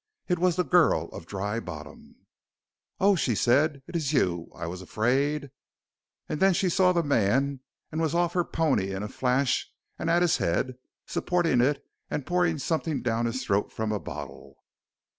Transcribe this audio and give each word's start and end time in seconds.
It 0.27 0.39
was 0.39 0.55
the 0.55 0.63
girl 0.63 1.09
of 1.09 1.27
Dry 1.27 1.59
Bottom. 1.59 2.15
"Oh!" 2.99 3.15
she 3.15 3.35
said. 3.35 3.83
"Is 3.85 4.11
it 4.11 4.17
you? 4.17 4.51
I 4.55 4.65
was 4.65 4.81
afraid" 4.81 5.51
And 6.27 6.39
then 6.39 6.55
she 6.55 6.69
saw 6.69 6.91
the 6.91 7.03
man 7.03 7.59
and 7.91 8.01
was 8.01 8.15
off 8.15 8.33
her 8.33 8.43
pony 8.43 8.89
in 8.93 9.03
a 9.03 9.07
flash 9.07 9.71
and 9.99 10.09
at 10.09 10.23
his 10.23 10.37
head, 10.37 10.79
supporting 11.05 11.61
it 11.61 11.85
and 12.09 12.25
pouring 12.25 12.57
something 12.57 13.03
down 13.03 13.27
his 13.27 13.45
throat 13.45 13.71
from 13.71 13.91
a 13.91 13.99
bottle. 13.99 14.55